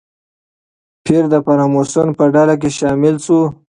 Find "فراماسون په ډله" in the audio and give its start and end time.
1.45-2.55